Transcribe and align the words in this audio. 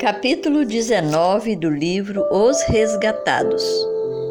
Capítulo 0.00 0.64
19 0.64 1.56
do 1.56 1.68
livro 1.68 2.24
Os 2.30 2.62
Resgatados 2.62 3.64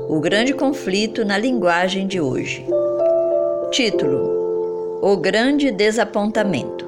O 0.08 0.18
Grande 0.22 0.54
Conflito 0.54 1.26
na 1.26 1.38
Linguagem 1.38 2.08
de 2.08 2.22
Hoje. 2.22 2.66
Título: 3.70 5.00
O 5.02 5.18
Grande 5.18 5.70
Desapontamento. 5.70 6.86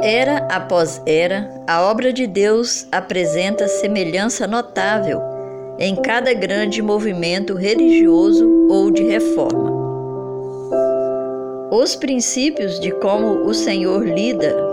Era 0.00 0.38
após 0.50 1.00
era, 1.06 1.62
a 1.64 1.80
obra 1.82 2.12
de 2.12 2.26
Deus 2.26 2.88
apresenta 2.90 3.68
semelhança 3.68 4.48
notável 4.48 5.20
em 5.78 5.94
cada 5.94 6.34
grande 6.34 6.82
movimento 6.82 7.54
religioso 7.54 8.66
ou 8.68 8.90
de 8.90 9.04
reforma. 9.04 9.70
Os 11.70 11.94
princípios 11.94 12.80
de 12.80 12.90
como 12.90 13.46
o 13.46 13.54
Senhor 13.54 14.04
lida 14.04 14.69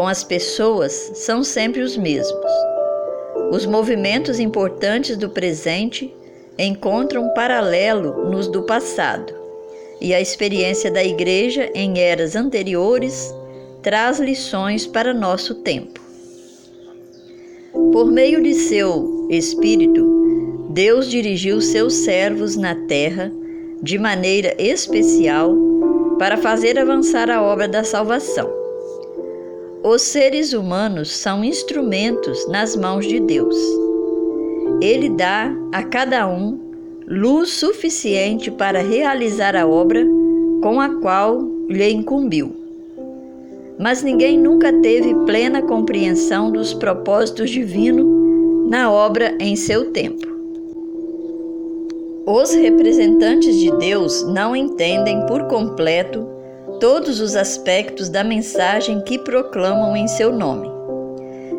com 0.00 0.06
as 0.06 0.24
pessoas 0.24 1.12
são 1.12 1.44
sempre 1.44 1.82
os 1.82 1.94
mesmos. 1.94 2.50
Os 3.52 3.66
movimentos 3.66 4.40
importantes 4.40 5.14
do 5.14 5.28
presente 5.28 6.10
encontram 6.58 7.34
paralelo 7.34 8.30
nos 8.30 8.48
do 8.48 8.62
passado, 8.62 9.30
e 10.00 10.14
a 10.14 10.18
experiência 10.18 10.90
da 10.90 11.04
Igreja 11.04 11.70
em 11.74 11.98
eras 11.98 12.34
anteriores 12.34 13.30
traz 13.82 14.18
lições 14.18 14.86
para 14.86 15.12
nosso 15.12 15.56
tempo. 15.56 16.00
Por 17.92 18.10
meio 18.10 18.42
de 18.42 18.54
seu 18.54 19.28
Espírito, 19.28 20.70
Deus 20.70 21.10
dirigiu 21.10 21.60
seus 21.60 21.92
servos 21.92 22.56
na 22.56 22.74
terra 22.86 23.30
de 23.82 23.98
maneira 23.98 24.54
especial 24.58 25.54
para 26.18 26.38
fazer 26.38 26.78
avançar 26.78 27.28
a 27.28 27.42
obra 27.42 27.68
da 27.68 27.84
salvação. 27.84 28.59
Os 29.82 30.02
seres 30.02 30.52
humanos 30.52 31.10
são 31.10 31.42
instrumentos 31.42 32.46
nas 32.46 32.76
mãos 32.76 33.06
de 33.06 33.18
Deus. 33.18 33.56
Ele 34.82 35.08
dá 35.08 35.50
a 35.72 35.82
cada 35.82 36.28
um 36.28 36.60
luz 37.08 37.52
suficiente 37.52 38.50
para 38.50 38.82
realizar 38.82 39.56
a 39.56 39.66
obra 39.66 40.06
com 40.62 40.78
a 40.82 41.00
qual 41.00 41.40
lhe 41.66 41.90
incumbiu. 41.90 42.54
Mas 43.78 44.02
ninguém 44.02 44.38
nunca 44.38 44.70
teve 44.70 45.14
plena 45.24 45.62
compreensão 45.62 46.52
dos 46.52 46.74
propósitos 46.74 47.48
divinos 47.48 48.06
na 48.68 48.92
obra 48.92 49.34
em 49.40 49.56
seu 49.56 49.92
tempo. 49.92 50.28
Os 52.26 52.52
representantes 52.52 53.56
de 53.56 53.74
Deus 53.78 54.22
não 54.24 54.54
entendem 54.54 55.24
por 55.24 55.44
completo 55.44 56.39
todos 56.80 57.20
os 57.20 57.36
aspectos 57.36 58.08
da 58.08 58.24
mensagem 58.24 59.02
que 59.02 59.18
proclamam 59.18 59.94
em 59.94 60.08
seu 60.08 60.32
nome. 60.32 60.68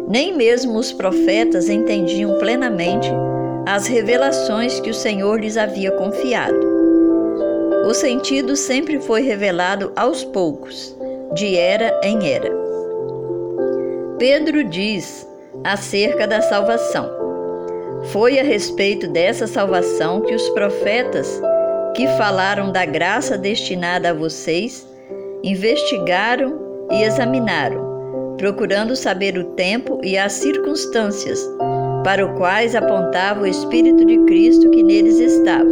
Nem 0.08 0.36
mesmo 0.36 0.78
os 0.80 0.92
profetas 0.92 1.70
entendiam 1.70 2.40
plenamente 2.40 3.08
as 3.68 3.86
revelações 3.86 4.80
que 4.80 4.90
o 4.90 4.94
Senhor 4.94 5.40
lhes 5.40 5.58
havia 5.58 5.92
confiado. 5.92 6.60
O 7.88 7.94
sentido 7.94 8.56
sempre 8.56 9.00
foi 9.00 9.22
revelado 9.22 9.94
aos 9.96 10.24
poucos, 10.24 10.96
de 11.34 11.56
era 11.56 12.02
em 12.04 12.28
era. 12.28 12.52
Pedro 14.18 14.64
diz 14.64 15.28
acerca 15.64 16.28
da 16.28 16.42
salvação. 16.42 17.10
Foi 18.06 18.40
a 18.40 18.44
respeito 18.44 19.08
dessa 19.08 19.46
salvação 19.46 20.22
que 20.22 20.34
os 20.34 20.50
profetas 20.50 21.40
que 21.96 22.08
falaram 22.18 22.72
da 22.72 22.86
graça 22.86 23.38
destinada 23.38 24.10
a 24.10 24.14
vocês 24.14 24.91
investigaram 25.44 26.88
e 26.92 27.04
examinaram, 27.04 28.36
procurando 28.38 28.96
saber 28.96 29.38
o 29.38 29.46
tempo 29.56 30.00
e 30.04 30.18
as 30.18 30.34
circunstâncias 30.34 31.48
para 32.04 32.26
os 32.26 32.38
quais 32.38 32.76
apontava 32.76 33.42
o 33.42 33.48
Espírito 33.48 34.06
de 34.06 34.18
Cristo 34.26 34.70
que 34.72 34.84
neles 34.84 35.20
estava, 35.20 35.70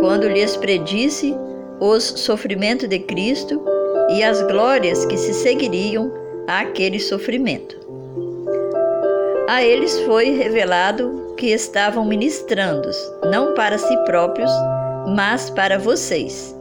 quando 0.00 0.28
lhes 0.28 0.56
predisse 0.56 1.36
os 1.78 2.02
sofrimentos 2.02 2.88
de 2.88 2.98
Cristo 2.98 3.62
e 4.10 4.22
as 4.22 4.42
glórias 4.42 5.04
que 5.06 5.16
se 5.16 5.32
seguiriam 5.32 6.12
àquele 6.46 6.98
sofrimento. 6.98 7.78
A 9.48 9.62
eles 9.62 9.98
foi 10.00 10.30
revelado 10.30 11.34
que 11.36 11.48
estavam 11.48 12.04
ministrando, 12.04 12.90
não 13.30 13.54
para 13.54 13.78
si 13.78 13.96
próprios, 14.04 14.50
mas 15.08 15.50
para 15.50 15.78
vocês. 15.78 16.54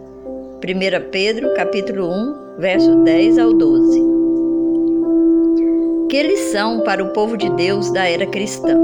1 0.61 1.09
Pedro, 1.09 1.53
capítulo 1.53 2.11
1, 2.11 2.59
verso 2.59 2.93
10 2.97 3.39
ao 3.39 3.53
12. 3.53 4.03
Que 6.09 6.21
lição 6.21 6.81
para 6.81 7.01
o 7.01 7.13
povo 7.13 7.37
de 7.37 7.49
Deus 7.51 7.89
da 7.91 8.09
era 8.09 8.25
cristã. 8.25 8.77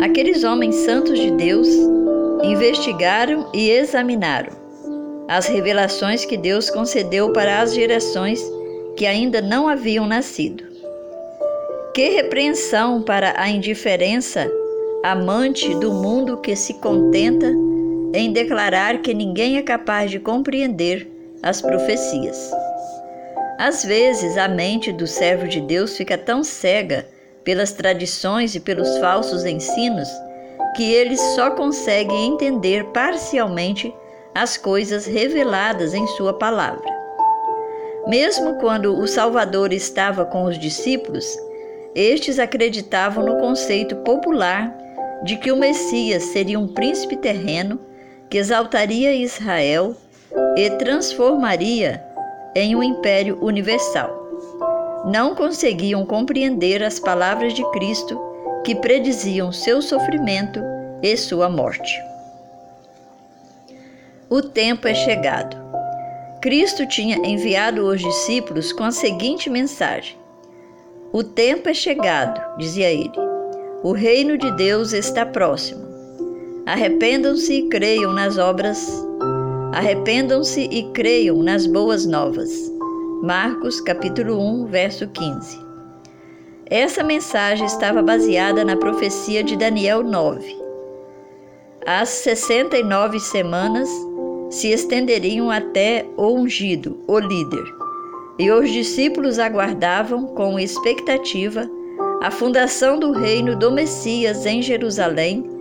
Aqueles 0.00 0.44
homens 0.44 0.74
santos 0.76 1.18
de 1.18 1.30
Deus 1.32 1.68
investigaram 2.42 3.50
e 3.52 3.68
examinaram 3.68 4.50
as 5.28 5.46
revelações 5.46 6.24
que 6.24 6.38
Deus 6.38 6.70
concedeu 6.70 7.34
para 7.34 7.60
as 7.60 7.74
gerações 7.74 8.42
que 8.96 9.04
ainda 9.04 9.42
não 9.42 9.68
haviam 9.68 10.06
nascido. 10.06 10.64
Que 11.94 12.08
repreensão 12.08 13.02
para 13.02 13.34
a 13.38 13.50
indiferença 13.50 14.50
amante 15.04 15.74
do 15.74 15.92
mundo 15.92 16.38
que 16.38 16.56
se 16.56 16.72
contenta 16.80 17.52
em 18.14 18.32
declarar 18.32 18.98
que 18.98 19.14
ninguém 19.14 19.56
é 19.56 19.62
capaz 19.62 20.10
de 20.10 20.18
compreender 20.18 21.10
as 21.42 21.60
profecias. 21.60 22.52
Às 23.58 23.84
vezes, 23.84 24.36
a 24.36 24.48
mente 24.48 24.92
do 24.92 25.06
servo 25.06 25.46
de 25.46 25.60
Deus 25.60 25.96
fica 25.96 26.18
tão 26.18 26.42
cega 26.42 27.06
pelas 27.44 27.72
tradições 27.72 28.54
e 28.54 28.60
pelos 28.60 28.98
falsos 28.98 29.44
ensinos 29.44 30.08
que 30.76 30.92
ele 30.92 31.16
só 31.16 31.50
consegue 31.50 32.14
entender 32.14 32.84
parcialmente 32.86 33.94
as 34.34 34.56
coisas 34.56 35.06
reveladas 35.06 35.92
em 35.94 36.06
Sua 36.06 36.32
palavra. 36.32 36.90
Mesmo 38.06 38.54
quando 38.58 38.98
o 38.98 39.06
Salvador 39.06 39.72
estava 39.72 40.24
com 40.24 40.44
os 40.44 40.58
discípulos, 40.58 41.26
estes 41.94 42.38
acreditavam 42.38 43.24
no 43.24 43.38
conceito 43.38 43.96
popular 43.96 44.76
de 45.24 45.36
que 45.36 45.52
o 45.52 45.56
Messias 45.56 46.24
seria 46.24 46.58
um 46.58 46.66
príncipe 46.66 47.16
terreno 47.16 47.78
que 48.32 48.38
exaltaria 48.38 49.14
Israel 49.14 49.94
e 50.56 50.70
transformaria 50.70 52.02
em 52.54 52.74
um 52.74 52.82
império 52.82 53.38
universal. 53.44 54.10
Não 55.04 55.34
conseguiam 55.34 56.06
compreender 56.06 56.82
as 56.82 56.98
palavras 56.98 57.52
de 57.52 57.62
Cristo 57.72 58.18
que 58.64 58.74
prediziam 58.74 59.52
seu 59.52 59.82
sofrimento 59.82 60.60
e 61.02 61.14
sua 61.14 61.50
morte. 61.50 62.02
O 64.30 64.40
tempo 64.40 64.88
é 64.88 64.94
chegado. 64.94 65.54
Cristo 66.40 66.86
tinha 66.86 67.18
enviado 67.18 67.86
os 67.86 68.00
discípulos 68.00 68.72
com 68.72 68.84
a 68.84 68.90
seguinte 68.90 69.50
mensagem: 69.50 70.16
O 71.12 71.22
tempo 71.22 71.68
é 71.68 71.74
chegado, 71.74 72.56
dizia 72.56 72.90
ele 72.90 73.12
o 73.82 73.92
reino 73.92 74.38
de 74.38 74.50
Deus 74.52 74.92
está 74.92 75.26
próximo. 75.26 75.91
Arrependam-se 76.64 77.52
e 77.54 77.68
creiam 77.68 78.12
nas 78.12 78.38
obras. 78.38 78.88
Arrependam-se 79.72 80.60
e 80.70 80.84
creiam 80.92 81.42
nas 81.42 81.66
boas 81.66 82.06
novas. 82.06 82.72
Marcos 83.20 83.80
capítulo 83.80 84.38
1, 84.38 84.66
verso 84.66 85.08
15. 85.08 85.58
Essa 86.66 87.02
mensagem 87.02 87.66
estava 87.66 88.00
baseada 88.00 88.64
na 88.64 88.76
profecia 88.76 89.42
de 89.42 89.56
Daniel 89.56 90.04
9. 90.04 90.56
As 91.84 92.10
69 92.10 93.18
semanas 93.18 93.88
se 94.48 94.68
estenderiam 94.68 95.50
até 95.50 96.06
o 96.16 96.28
ungido, 96.28 97.02
o 97.08 97.18
líder, 97.18 97.64
e 98.38 98.52
os 98.52 98.70
discípulos 98.70 99.40
aguardavam 99.40 100.26
com 100.26 100.60
expectativa 100.60 101.68
a 102.22 102.30
fundação 102.30 103.00
do 103.00 103.10
reino 103.10 103.56
do 103.56 103.72
Messias 103.72 104.46
em 104.46 104.62
Jerusalém 104.62 105.51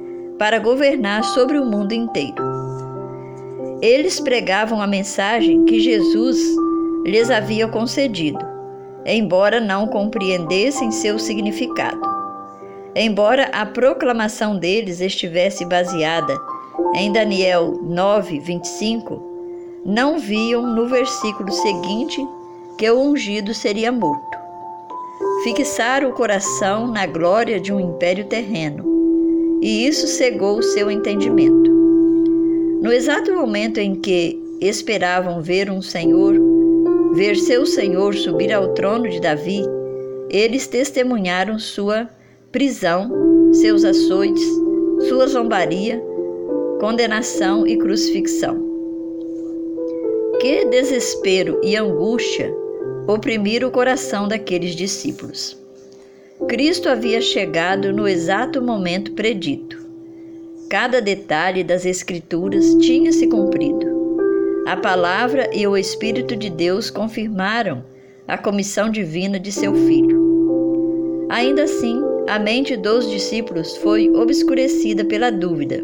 para 0.42 0.58
governar 0.58 1.24
sobre 1.24 1.60
o 1.60 1.64
mundo 1.64 1.92
inteiro. 1.92 2.44
Eles 3.80 4.20
pregavam 4.20 4.82
a 4.82 4.88
mensagem 4.88 5.66
que 5.66 5.80
Jesus 5.80 6.40
lhes 7.06 7.30
havia 7.30 7.68
concedido, 7.68 8.40
embora 9.06 9.62
não 9.62 9.86
compreendessem 9.86 10.90
seu 10.90 11.20
significado. 11.20 12.02
Embora 12.96 13.52
a 13.54 13.68
proclamação 13.68 14.58
deles 14.58 15.00
estivesse 15.00 15.64
baseada 15.64 16.36
em 16.96 17.12
Daniel 17.12 17.80
9, 17.84 18.40
25, 18.40 19.22
não 19.86 20.18
viam 20.18 20.66
no 20.66 20.88
versículo 20.88 21.52
seguinte 21.52 22.20
que 22.80 22.90
o 22.90 23.00
ungido 23.00 23.54
seria 23.54 23.92
morto 23.92 24.42
fixar 25.44 26.04
o 26.04 26.14
coração 26.14 26.88
na 26.88 27.06
glória 27.06 27.60
de 27.60 27.74
um 27.74 27.80
império 27.80 28.26
terreno, 28.26 28.92
e 29.62 29.88
isso 29.88 30.08
cegou 30.08 30.58
o 30.58 30.63
seu 30.63 30.90
entendimento. 30.90 31.69
No 32.81 32.92
exato 32.92 33.31
momento 33.31 33.78
em 33.78 33.94
que 33.96 34.42
esperavam 34.60 35.42
ver 35.42 35.69
um 35.69 35.81
Senhor, 35.81 36.36
ver 37.13 37.36
seu 37.36 37.66
Senhor 37.66 38.16
subir 38.16 38.52
ao 38.52 38.74
trono 38.74 39.08
de 39.08 39.22
Davi, 39.22 39.62
eles 40.30 40.66
testemunharam 40.66 41.60
sua 41.60 42.10
prisão, 42.52 43.52
seus 43.54 43.84
açoites, 43.84 44.44
sua 45.08 45.28
zombaria, 45.28 46.02
condenação 46.80 47.68
e 47.68 47.78
crucifixão. 47.78 48.60
Que 50.40 50.66
desespero 50.66 51.62
e 51.63 51.75
angústia 51.75 52.52
oprimiram 53.08 53.68
o 53.68 53.72
coração 53.72 54.28
daqueles 54.28 54.75
discípulos. 54.75 55.61
Cristo 56.48 56.90
havia 56.90 57.22
chegado 57.22 57.94
no 57.94 58.08
exato 58.08 58.62
momento 58.62 59.14
predito. 59.14 59.78
Cada 60.70 61.02
detalhe 61.02 61.64
das 61.64 61.86
Escrituras 61.86 62.76
tinha 62.76 63.12
se 63.12 63.28
cumprido. 63.28 63.88
A 64.66 64.76
palavra 64.76 65.50
e 65.54 65.66
o 65.68 65.78
Espírito 65.78 66.36
de 66.36 66.50
Deus 66.50 66.90
confirmaram 66.90 67.84
a 68.28 68.38
comissão 68.38 68.90
divina 68.90 69.40
de 69.40 69.52
seu 69.52 69.74
filho. 69.74 71.28
Ainda 71.30 71.64
assim, 71.64 72.02
a 72.28 72.40
mente 72.40 72.76
dos 72.76 73.10
discípulos 73.10 73.78
foi 73.78 74.10
obscurecida 74.10 75.06
pela 75.06 75.32
dúvida. 75.32 75.84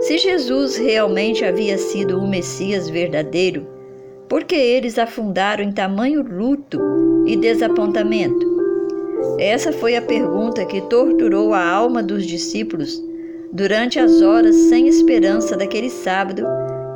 Se 0.00 0.18
Jesus 0.18 0.76
realmente 0.76 1.44
havia 1.44 1.78
sido 1.78 2.18
o 2.18 2.28
Messias 2.28 2.90
verdadeiro, 2.90 3.66
por 4.28 4.44
que 4.44 4.56
eles 4.56 4.98
afundaram 4.98 5.62
em 5.62 5.72
tamanho 5.72 6.22
luto 6.22 6.80
e 7.26 7.36
desapontamento? 7.36 8.51
Essa 9.38 9.72
foi 9.72 9.96
a 9.96 10.02
pergunta 10.02 10.64
que 10.64 10.80
torturou 10.82 11.52
a 11.52 11.64
alma 11.64 12.02
dos 12.02 12.26
discípulos 12.26 13.02
durante 13.52 13.98
as 13.98 14.22
horas 14.22 14.54
sem 14.54 14.88
esperança 14.88 15.56
daquele 15.56 15.90
sábado 15.90 16.46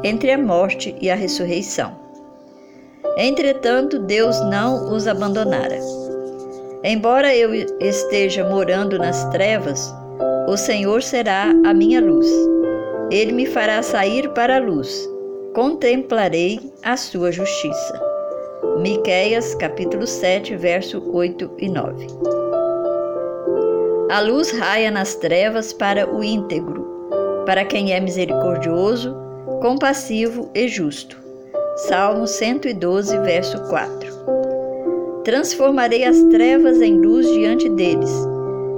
entre 0.02 0.30
a 0.30 0.38
morte 0.38 0.94
e 1.00 1.10
a 1.10 1.14
ressurreição. 1.14 1.94
Entretanto, 3.18 3.98
Deus 3.98 4.38
não 4.42 4.94
os 4.94 5.06
abandonara. 5.06 5.78
Embora 6.84 7.34
eu 7.34 7.52
esteja 7.80 8.48
morando 8.48 8.98
nas 8.98 9.24
trevas, 9.30 9.92
o 10.46 10.56
Senhor 10.56 11.02
será 11.02 11.50
a 11.64 11.74
minha 11.74 12.00
luz. 12.00 12.28
Ele 13.10 13.32
me 13.32 13.46
fará 13.46 13.82
sair 13.82 14.28
para 14.34 14.56
a 14.56 14.60
luz. 14.60 15.08
Contemplarei 15.54 16.60
a 16.82 16.96
sua 16.96 17.32
justiça. 17.32 18.05
Miqueias 18.88 19.52
capítulo 19.56 20.06
7, 20.06 20.54
verso 20.54 21.02
8 21.12 21.50
e 21.58 21.68
9. 21.68 22.06
A 24.08 24.20
luz 24.20 24.52
raia 24.52 24.92
nas 24.92 25.16
trevas 25.16 25.72
para 25.72 26.08
o 26.08 26.22
íntegro, 26.22 26.86
para 27.44 27.64
quem 27.64 27.92
é 27.92 27.98
misericordioso, 27.98 29.12
compassivo 29.60 30.48
e 30.54 30.68
justo. 30.68 31.20
Salmo 31.88 32.28
112, 32.28 33.18
verso 33.22 33.60
4. 33.64 34.08
Transformarei 35.24 36.04
as 36.04 36.22
trevas 36.30 36.80
em 36.80 36.96
luz 36.96 37.26
diante 37.26 37.68
deles, 37.70 38.12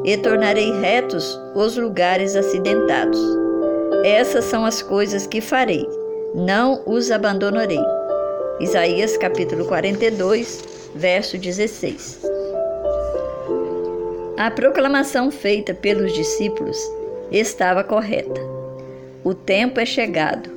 e 0.07 0.17
tornarei 0.17 0.73
retos 0.81 1.39
os 1.55 1.77
lugares 1.77 2.35
acidentados. 2.35 3.21
Essas 4.03 4.47
são 4.47 4.65
as 4.65 4.81
coisas 4.81 5.27
que 5.27 5.43
farei, 5.43 5.87
não 6.35 6.81
os 6.87 7.11
abandonarei. 7.11 7.98
Isaías 8.61 9.17
capítulo 9.17 9.67
42, 9.67 10.91
verso 10.93 11.39
16. 11.39 12.21
A 14.37 14.51
proclamação 14.51 15.31
feita 15.31 15.73
pelos 15.73 16.13
discípulos 16.13 16.77
estava 17.31 17.85
correta. 17.85 18.41
O 19.23 19.33
tempo 19.33 19.79
é 19.79 19.87
chegado. 19.87 20.51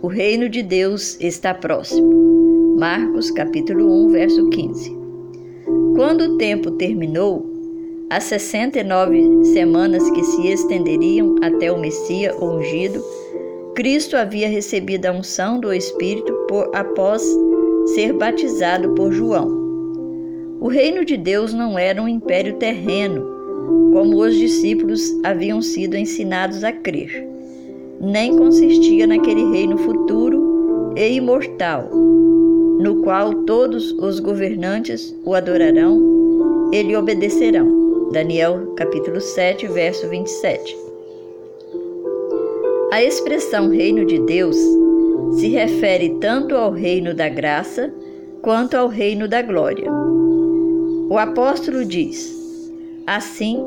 O 0.00 0.06
reino 0.06 0.48
de 0.48 0.62
Deus 0.62 1.16
está 1.20 1.52
próximo. 1.52 2.76
Marcos 2.78 3.32
capítulo 3.32 4.06
1, 4.06 4.10
verso 4.10 4.48
15. 4.48 4.96
Quando 5.96 6.20
o 6.22 6.38
tempo 6.38 6.70
terminou, 6.72 7.44
as 8.08 8.22
69 8.24 9.46
semanas 9.46 10.08
que 10.10 10.22
se 10.22 10.46
estenderiam 10.46 11.34
até 11.42 11.72
o 11.72 11.80
Messias 11.80 12.36
ungido, 12.40 13.04
Cristo 13.74 14.16
havia 14.16 14.48
recebido 14.48 15.06
a 15.06 15.12
unção 15.12 15.58
do 15.58 15.72
Espírito 15.72 16.41
após 16.72 17.22
ser 17.94 18.12
batizado 18.12 18.90
por 18.90 19.12
João. 19.12 19.60
O 20.60 20.68
reino 20.68 21.04
de 21.04 21.16
Deus 21.16 21.52
não 21.52 21.78
era 21.78 22.00
um 22.00 22.06
império 22.06 22.54
terreno, 22.54 23.26
como 23.92 24.20
os 24.20 24.34
discípulos 24.34 25.02
haviam 25.24 25.60
sido 25.60 25.96
ensinados 25.96 26.62
a 26.62 26.72
crer, 26.72 27.26
nem 28.00 28.36
consistia 28.36 29.06
naquele 29.06 29.50
reino 29.50 29.76
futuro 29.78 30.92
e 30.96 31.14
imortal, 31.14 31.88
no 32.78 33.02
qual 33.02 33.34
todos 33.44 33.92
os 33.92 34.20
governantes 34.20 35.14
o 35.24 35.34
adorarão 35.34 36.70
e 36.72 36.82
lhe 36.82 36.96
obedecerão. 36.96 38.10
Daniel 38.12 38.72
capítulo 38.76 39.20
7, 39.20 39.66
verso 39.68 40.08
27. 40.08 40.76
A 42.92 43.02
expressão 43.02 43.68
reino 43.68 44.04
de 44.04 44.18
Deus 44.20 44.56
se 45.32 45.48
refere 45.48 46.18
tanto 46.20 46.54
ao 46.54 46.70
reino 46.70 47.14
da 47.14 47.28
graça 47.28 47.92
quanto 48.42 48.76
ao 48.76 48.88
reino 48.88 49.28
da 49.28 49.40
glória. 49.40 49.90
O 51.08 51.18
apóstolo 51.18 51.84
diz: 51.84 52.32
Assim, 53.06 53.62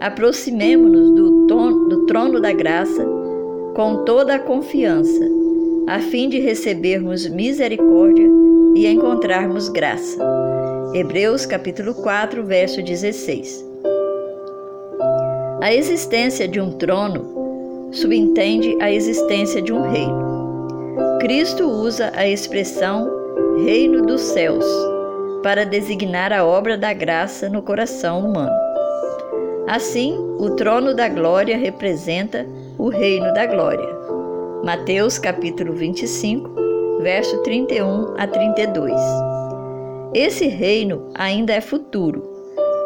aproximemo-nos 0.00 1.10
do, 1.14 1.88
do 1.88 2.06
trono 2.06 2.40
da 2.40 2.52
graça 2.52 3.06
com 3.74 4.04
toda 4.04 4.34
a 4.34 4.38
confiança, 4.38 5.24
a 5.86 5.98
fim 5.98 6.28
de 6.28 6.38
recebermos 6.38 7.28
misericórdia 7.28 8.28
e 8.74 8.86
encontrarmos 8.86 9.68
graça. 9.68 10.18
Hebreus 10.94 11.46
capítulo 11.46 11.94
4, 11.94 12.44
verso 12.44 12.82
16. 12.82 13.64
A 15.62 15.72
existência 15.72 16.48
de 16.48 16.60
um 16.60 16.72
trono 16.72 17.88
subentende 17.92 18.76
a 18.80 18.90
existência 18.90 19.60
de 19.60 19.72
um 19.72 19.82
reino. 19.82 20.29
Cristo 21.20 21.68
usa 21.68 22.10
a 22.16 22.26
expressão 22.26 23.06
Reino 23.62 24.06
dos 24.06 24.22
Céus 24.22 24.64
para 25.42 25.66
designar 25.66 26.32
a 26.32 26.46
obra 26.46 26.78
da 26.78 26.94
graça 26.94 27.46
no 27.46 27.60
coração 27.60 28.24
humano. 28.24 28.56
Assim, 29.68 30.16
o 30.38 30.56
trono 30.56 30.94
da 30.94 31.10
glória 31.10 31.58
representa 31.58 32.46
o 32.78 32.88
reino 32.88 33.34
da 33.34 33.44
glória. 33.44 33.86
Mateus 34.64 35.18
capítulo 35.18 35.74
25, 35.74 36.50
verso 37.02 37.42
31 37.42 38.14
a 38.16 38.26
32. 38.26 38.98
Esse 40.14 40.46
reino 40.46 41.10
ainda 41.14 41.52
é 41.52 41.60
futuro, 41.60 42.22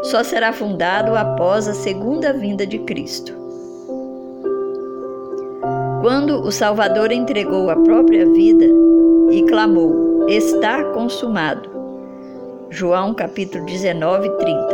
só 0.03 0.25
será 0.25 0.53
fundado 0.53 1.15
após 1.15 1.69
a 1.69 1.73
segunda 1.73 2.32
vinda 2.32 2.67
de 2.67 2.81
Cristo. 2.81 3.44
Quando 6.05 6.43
o 6.43 6.53
Salvador 6.53 7.11
entregou 7.11 7.70
a 7.70 7.77
própria 7.77 8.29
vida 8.29 8.67
e 9.31 9.43
clamou: 9.44 10.29
Está 10.29 10.84
consumado. 10.93 11.70
João 12.69 13.15
capítulo 13.15 13.65
19, 13.65 14.29
30. 14.37 14.69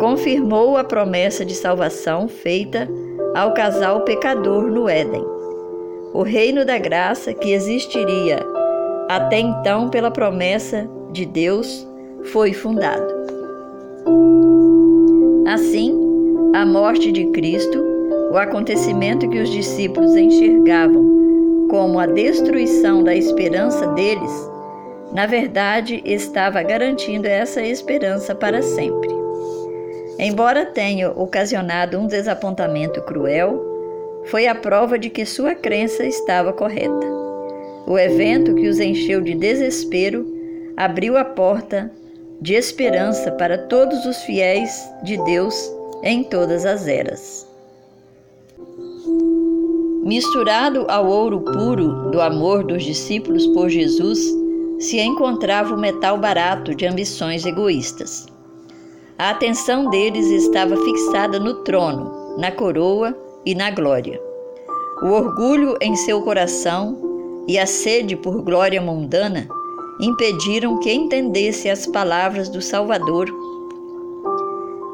Confirmou 0.00 0.78
a 0.78 0.84
promessa 0.84 1.44
de 1.44 1.54
salvação 1.54 2.28
feita 2.28 2.88
ao 3.34 3.52
casal 3.52 4.04
pecador 4.04 4.70
no 4.70 4.88
Éden. 4.88 5.22
O 6.14 6.22
reino 6.22 6.64
da 6.64 6.78
graça 6.78 7.34
que 7.34 7.52
existiria 7.52 8.38
até 9.10 9.38
então 9.38 9.90
pela 9.90 10.10
promessa 10.10 10.88
de 11.12 11.26
Deus 11.26 11.86
foi 12.32 12.54
fundado. 12.54 13.12
Assim, 15.46 15.94
a 16.54 16.64
morte 16.64 17.12
de 17.12 17.26
Cristo 17.32 17.91
o 18.32 18.38
acontecimento 18.38 19.28
que 19.28 19.38
os 19.38 19.50
discípulos 19.50 20.16
enxergavam 20.16 21.66
como 21.68 21.98
a 21.98 22.06
destruição 22.06 23.04
da 23.04 23.14
esperança 23.14 23.86
deles, 23.88 24.50
na 25.12 25.26
verdade 25.26 26.00
estava 26.02 26.62
garantindo 26.62 27.26
essa 27.26 27.60
esperança 27.60 28.34
para 28.34 28.62
sempre. 28.62 29.10
Embora 30.18 30.64
tenha 30.64 31.10
ocasionado 31.10 31.98
um 31.98 32.06
desapontamento 32.06 33.02
cruel, 33.02 33.62
foi 34.24 34.46
a 34.46 34.54
prova 34.54 34.98
de 34.98 35.10
que 35.10 35.26
sua 35.26 35.54
crença 35.54 36.02
estava 36.02 36.54
correta. 36.54 37.06
O 37.86 37.98
evento 37.98 38.54
que 38.54 38.66
os 38.66 38.80
encheu 38.80 39.20
de 39.20 39.34
desespero 39.34 40.26
abriu 40.74 41.18
a 41.18 41.24
porta 41.24 41.92
de 42.40 42.54
esperança 42.54 43.30
para 43.32 43.58
todos 43.58 44.06
os 44.06 44.22
fiéis 44.22 44.90
de 45.02 45.22
Deus 45.22 45.70
em 46.02 46.24
todas 46.24 46.64
as 46.64 46.88
eras. 46.88 47.51
Misturado 50.04 50.84
ao 50.88 51.06
ouro 51.06 51.40
puro 51.40 52.10
do 52.10 52.20
amor 52.20 52.64
dos 52.64 52.82
discípulos 52.82 53.46
por 53.46 53.68
Jesus, 53.68 54.18
se 54.80 54.98
encontrava 54.98 55.76
o 55.76 55.80
metal 55.80 56.18
barato 56.18 56.74
de 56.74 56.84
ambições 56.84 57.46
egoístas. 57.46 58.26
A 59.16 59.30
atenção 59.30 59.88
deles 59.90 60.26
estava 60.26 60.76
fixada 60.76 61.38
no 61.38 61.62
trono, 61.62 62.36
na 62.36 62.50
coroa 62.50 63.16
e 63.46 63.54
na 63.54 63.70
glória. 63.70 64.20
O 65.02 65.06
orgulho 65.06 65.76
em 65.80 65.94
seu 65.94 66.20
coração 66.22 66.98
e 67.46 67.56
a 67.56 67.64
sede 67.64 68.16
por 68.16 68.42
glória 68.42 68.80
mundana 68.80 69.46
impediram 70.00 70.80
que 70.80 70.92
entendesse 70.92 71.70
as 71.70 71.86
palavras 71.86 72.48
do 72.48 72.60
Salvador, 72.60 73.28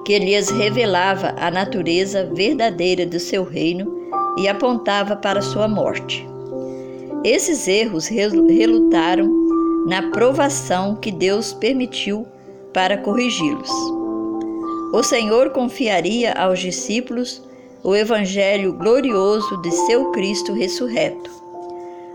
que 0.04 0.18
lhes 0.18 0.50
revelava 0.50 1.34
a 1.38 1.50
natureza 1.50 2.30
verdadeira 2.34 3.06
do 3.06 3.18
seu 3.18 3.42
reino 3.42 3.96
e 4.38 4.48
apontava 4.48 5.16
para 5.16 5.42
sua 5.42 5.68
morte. 5.68 6.26
Esses 7.24 7.66
erros 7.66 8.06
relutaram 8.06 9.28
na 9.86 10.10
provação 10.10 10.94
que 10.94 11.10
Deus 11.10 11.52
permitiu 11.52 12.26
para 12.72 12.98
corrigi-los. 12.98 13.70
O 14.92 15.02
Senhor 15.02 15.50
confiaria 15.50 16.32
aos 16.32 16.60
discípulos 16.60 17.42
o 17.82 17.94
evangelho 17.94 18.72
glorioso 18.72 19.60
de 19.62 19.70
seu 19.70 20.10
Cristo 20.12 20.52
ressurreto. 20.52 21.30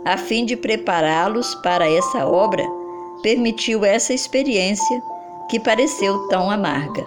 A 0.06 0.18
fim 0.18 0.46
de 0.46 0.56
prepará-los 0.56 1.56
para 1.56 1.90
essa 1.90 2.26
obra, 2.26 2.64
permitiu 3.22 3.86
essa 3.86 4.14
experiência 4.14 5.02
que 5.50 5.60
pareceu 5.60 6.28
tão 6.28 6.50
amarga. 6.50 7.06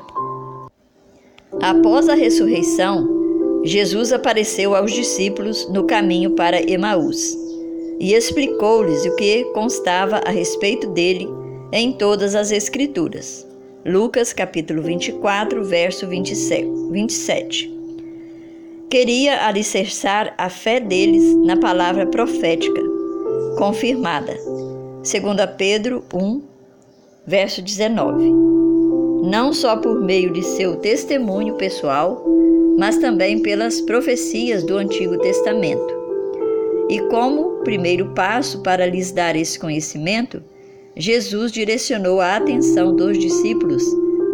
Após 1.61 2.09
a 2.09 2.15
ressurreição, 2.15 3.16
Jesus 3.67 4.13
apareceu 4.13 4.77
aos 4.77 4.93
discípulos 4.93 5.69
no 5.69 5.85
caminho 5.85 6.31
para 6.37 6.63
Emaús 6.71 7.37
e 7.99 8.15
explicou-lhes 8.15 9.05
o 9.05 9.17
que 9.17 9.43
constava 9.47 10.21
a 10.25 10.31
respeito 10.31 10.87
dele 10.91 11.29
em 11.73 11.91
todas 11.93 12.37
as 12.37 12.53
Escrituras. 12.53 13.45
Lucas 13.85 14.33
capítulo 14.33 14.83
24, 14.83 15.65
verso 15.65 16.07
27. 16.07 17.75
Queria 18.89 19.49
alicerçar 19.49 20.33
a 20.39 20.49
fé 20.49 20.79
deles 20.79 21.35
na 21.39 21.57
palavra 21.57 22.07
profética, 22.07 22.81
confirmada. 23.59 24.37
2 24.99 25.13
Pedro 25.59 26.05
1, 26.15 26.41
verso 27.27 27.61
19. 27.61 28.31
Não 29.29 29.53
só 29.53 29.77
por 29.77 30.01
meio 30.01 30.33
de 30.33 30.45
seu 30.45 30.77
testemunho 30.77 31.55
pessoal, 31.55 32.25
mas 32.77 32.99
também 32.99 33.41
pelas 33.41 33.81
profecias 33.81 34.63
do 34.63 34.77
Antigo 34.77 35.19
Testamento. 35.19 35.95
E 36.89 37.01
como 37.09 37.63
primeiro 37.65 38.13
passo 38.15 38.63
para 38.63 38.87
lhes 38.87 39.11
dar 39.11 39.35
esse 39.35 39.59
conhecimento, 39.59 40.43
Jesus 40.95 41.51
direcionou 41.51 42.21
a 42.21 42.37
atenção 42.37 42.95
dos 42.95 43.19
discípulos 43.19 43.83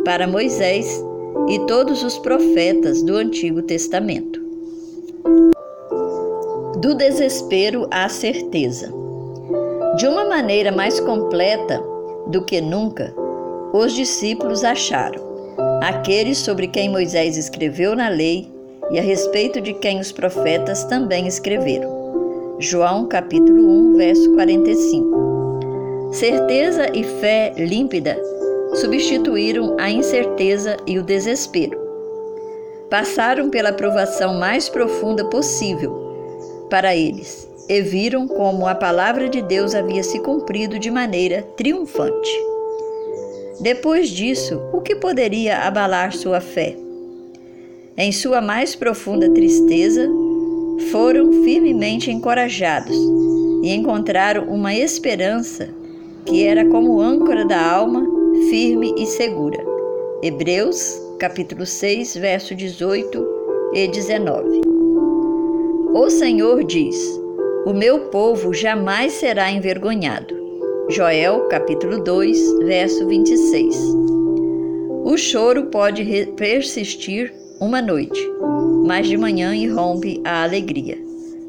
para 0.05 0.27
Moisés 0.27 1.03
e 1.49 1.59
todos 1.67 2.03
os 2.03 2.19
profetas 2.19 3.03
do 3.03 3.17
Antigo 3.17 3.63
Testamento. 3.63 4.41
Do 6.81 6.95
desespero 6.95 7.87
à 7.91 8.09
certeza. 8.09 8.93
De 9.97 10.07
uma 10.07 10.25
maneira 10.25 10.73
mais 10.73 10.99
completa 11.01 11.83
do 12.27 12.45
que 12.45 12.61
nunca, 12.61 13.15
os 13.73 13.93
discípulos 13.93 14.65
acharam 14.65 15.32
aqueles 15.83 16.39
sobre 16.39 16.69
quem 16.69 16.89
Moisés 16.89 17.37
escreveu 17.37 17.97
na 17.97 18.09
lei 18.09 18.49
e 18.93 18.99
a 18.99 19.03
respeito 19.03 19.61
de 19.61 19.73
quem 19.75 19.99
os 19.99 20.12
profetas 20.12 20.85
também 20.85 21.27
escreveram. 21.27 22.57
João 22.61 23.09
capítulo 23.09 23.95
1, 23.95 23.97
verso 23.97 24.33
45. 24.35 26.11
Certeza 26.12 26.87
e 26.97 27.03
fé 27.03 27.53
límpida 27.57 28.17
substituíram 28.75 29.77
a 29.81 29.91
incerteza 29.91 30.77
e 30.87 30.99
o 30.99 31.03
desespero. 31.03 31.77
Passaram 32.89 33.51
pela 33.51 33.73
provação 33.73 34.39
mais 34.39 34.69
profunda 34.69 35.25
possível 35.25 35.91
para 36.71 36.95
eles 36.95 37.49
e 37.69 37.81
viram 37.83 38.29
como 38.29 38.69
a 38.69 38.75
palavra 38.75 39.29
de 39.29 39.43
Deus 39.43 39.75
havia 39.75 40.05
se 40.05 40.21
cumprido 40.21 40.79
de 40.79 40.91
maneira 40.91 41.43
triunfante. 41.57 42.31
Depois 43.61 44.09
disso, 44.09 44.61
o 44.73 44.81
que 44.81 44.97
poderia 44.97 45.59
abalar 45.59 46.13
sua 46.13 46.41
fé? 46.41 46.77
Em 47.97 48.11
sua 48.11 48.41
mais 48.41 48.75
profunda 48.75 49.29
tristeza, 49.31 50.09
foram 50.91 51.45
firmemente 51.45 52.11
encorajados 52.11 52.97
e 53.63 53.71
encontraram 53.71 54.45
uma 54.45 54.75
esperança 54.75 55.69
que 56.25 56.45
era 56.45 56.65
como 56.65 57.01
âncora 57.01 57.45
da 57.45 57.61
alma, 57.61 58.07
firme 58.49 58.95
e 58.97 59.07
segura. 59.07 59.59
Hebreus, 60.23 61.01
capítulo 61.19 61.67
6, 61.67 62.17
verso 62.17 62.55
18 62.55 63.27
e 63.75 63.89
19. 63.89 64.63
O 65.95 66.09
Senhor 66.09 66.65
diz: 66.65 66.97
O 67.67 67.73
meu 67.73 68.07
povo 68.11 68.55
jamais 68.55 69.13
será 69.13 69.51
envergonhado. 69.51 70.42
Joel, 70.89 71.47
capítulo 71.49 72.03
2, 72.03 72.59
verso 72.65 73.07
26. 73.07 73.77
O 75.05 75.17
choro 75.17 75.67
pode 75.67 76.05
persistir 76.37 77.33
uma 77.61 77.81
noite, 77.81 78.21
mas 78.85 79.07
de 79.07 79.17
manhã 79.17 79.55
irrompe 79.55 80.21
a 80.25 80.43
alegria. 80.43 80.99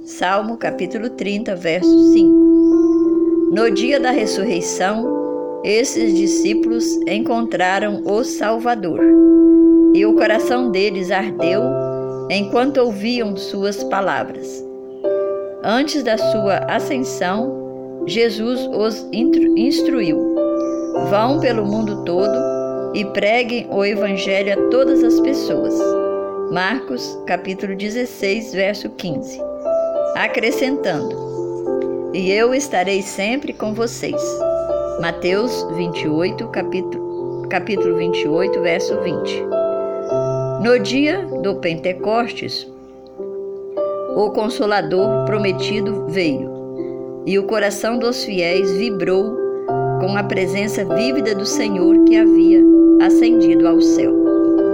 Salmo, 0.05 0.55
capítulo 0.55 1.09
30, 1.09 1.55
verso 1.55 2.13
5. 2.13 3.51
No 3.51 3.71
dia 3.71 3.99
da 3.99 4.11
ressurreição, 4.11 5.61
esses 5.63 6.13
discípulos 6.15 6.85
encontraram 7.07 8.03
o 8.05 8.23
Salvador, 8.23 9.01
e 9.95 10.05
o 10.05 10.13
coração 10.13 10.69
deles 10.69 11.09
ardeu 11.11 11.61
enquanto 12.29 12.77
ouviam 12.77 13.35
suas 13.35 13.83
palavras. 13.83 14.63
Antes 15.63 16.03
da 16.03 16.17
sua 16.17 16.57
ascensão, 16.67 17.62
Jesus 18.05 18.67
os 18.67 19.07
instruiu: 19.11 20.35
Vão 21.09 21.39
pelo 21.39 21.65
mundo 21.65 22.03
todo 22.03 22.93
e 22.93 23.05
preguem 23.05 23.67
o 23.71 23.85
evangelho 23.85 24.53
a 24.53 24.69
todas 24.69 25.01
as 25.03 25.19
pessoas. 25.21 25.73
Marcos, 26.51 27.17
capítulo 27.25 27.75
16, 27.75 28.53
verso 28.53 28.89
15. 28.89 29.39
Acrescentando: 30.15 32.11
E 32.13 32.29
eu 32.29 32.53
estarei 32.53 33.01
sempre 33.01 33.53
com 33.53 33.73
vocês. 33.73 34.21
Mateus 34.99 35.65
28, 35.71 36.45
capítulo, 36.49 37.47
capítulo 37.47 37.95
28, 37.95 38.61
verso 38.61 38.99
20. 39.01 39.43
No 40.61 40.77
dia 40.77 41.25
do 41.41 41.55
Pentecostes, 41.55 42.67
o 44.15 44.29
Consolador 44.31 45.25
prometido 45.25 46.05
veio 46.09 46.62
e 47.25 47.39
o 47.39 47.43
coração 47.43 47.97
dos 47.97 48.23
fiéis 48.23 48.71
vibrou 48.77 49.37
com 49.99 50.17
a 50.17 50.23
presença 50.23 50.83
vívida 50.83 51.33
do 51.33 51.45
Senhor 51.45 52.03
que 52.05 52.15
havia 52.15 52.61
ascendido 53.01 53.67
ao 53.67 53.79
céu. 53.81 54.22